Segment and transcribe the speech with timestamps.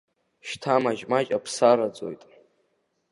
[0.47, 2.21] Шьҭа маҷ-маҷ аԥсы араӡоит.